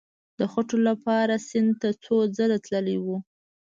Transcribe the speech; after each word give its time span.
د 0.37 0.39
خټو 0.51 0.77
لپاره 0.89 1.33
سیند 1.47 1.71
ته 1.81 1.89
څو 2.03 2.15
ځله 2.35 2.57
تللی 2.65 2.97
وو. 3.05 3.17